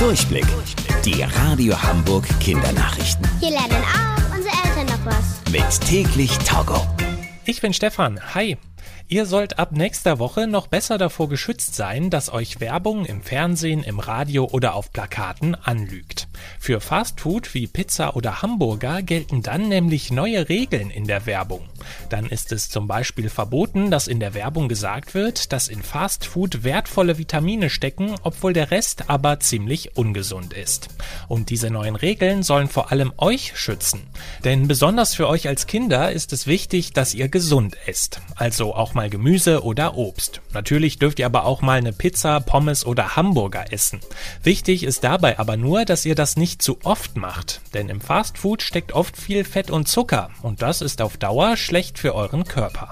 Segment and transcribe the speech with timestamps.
[0.00, 0.46] Durchblick.
[1.04, 3.28] Die Radio Hamburg Kindernachrichten.
[3.38, 5.42] Hier lernen auch unsere Eltern noch was.
[5.52, 6.86] Mit täglich Togo.
[7.44, 8.18] Ich bin Stefan.
[8.34, 8.56] Hi.
[9.08, 13.82] Ihr sollt ab nächster Woche noch besser davor geschützt sein, dass euch Werbung im Fernsehen,
[13.82, 16.28] im Radio oder auf Plakaten anlügt.
[16.58, 21.68] Für Fastfood wie Pizza oder Hamburger gelten dann nämlich neue Regeln in der Werbung.
[22.08, 26.64] Dann ist es zum Beispiel verboten, dass in der Werbung gesagt wird, dass in Fastfood
[26.64, 30.88] wertvolle Vitamine stecken, obwohl der Rest aber ziemlich ungesund ist.
[31.28, 34.02] Und diese neuen Regeln sollen vor allem euch schützen.
[34.44, 38.20] Denn besonders für euch als Kinder ist es wichtig, dass ihr gesund esst.
[38.36, 40.40] Also auch mal Gemüse oder Obst.
[40.52, 44.00] Natürlich dürft ihr aber auch mal eine Pizza, Pommes oder Hamburger essen.
[44.42, 47.60] Wichtig ist dabei aber nur, dass ihr das nicht zu oft macht.
[47.74, 50.30] Denn im Fastfood steckt oft viel Fett und Zucker.
[50.42, 51.56] Und das ist auf Dauer
[51.98, 52.90] für euren Körper.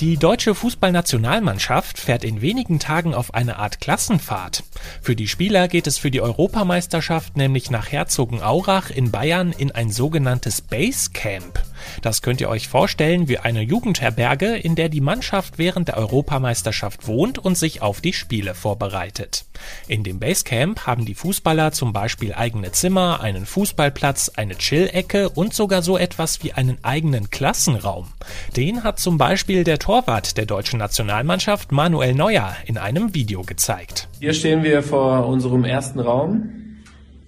[0.00, 4.64] Die deutsche Fußballnationalmannschaft fährt in wenigen Tagen auf eine Art Klassenfahrt.
[5.00, 9.90] Für die Spieler geht es für die Europameisterschaft nämlich nach Herzogenaurach in Bayern in ein
[9.90, 11.62] sogenanntes Basecamp.
[12.00, 17.06] Das könnt ihr euch vorstellen wie eine Jugendherberge, in der die Mannschaft während der Europameisterschaft
[17.06, 19.44] wohnt und sich auf die Spiele vorbereitet.
[19.88, 25.54] In dem Basecamp haben die Fußballer zum Beispiel eigene Zimmer, einen Fußballplatz, eine Chill-Ecke und
[25.54, 28.08] sogar so etwas wie einen eigenen Klassenraum.
[28.56, 34.08] Den hat zum Beispiel der Torwart der deutschen Nationalmannschaft Manuel Neuer in einem Video gezeigt.
[34.20, 36.48] Hier stehen wir vor unserem ersten Raum.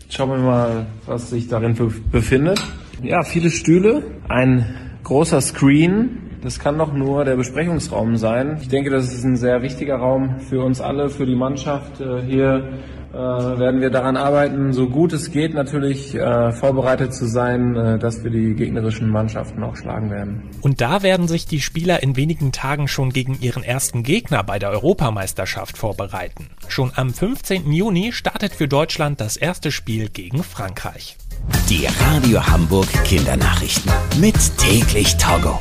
[0.08, 1.76] Schauen wir mal, was sich darin
[2.12, 2.60] befindet.
[3.02, 4.64] Ja, viele Stühle, ein
[5.04, 6.20] großer Screen.
[6.42, 8.58] Das kann doch nur der Besprechungsraum sein.
[8.60, 12.02] Ich denke, das ist ein sehr wichtiger Raum für uns alle, für die Mannschaft.
[12.02, 12.68] Äh, hier
[13.12, 18.24] äh, werden wir daran arbeiten, so gut es geht natürlich äh, vorbereitet zu sein, dass
[18.24, 20.50] wir die gegnerischen Mannschaften auch schlagen werden.
[20.60, 24.58] Und da werden sich die Spieler in wenigen Tagen schon gegen ihren ersten Gegner bei
[24.58, 26.50] der Europameisterschaft vorbereiten.
[26.68, 27.72] Schon am 15.
[27.72, 31.16] Juni startet für Deutschland das erste Spiel gegen Frankreich.
[31.68, 35.58] Die Radio Hamburg Kindernachrichten mit täglich Togo.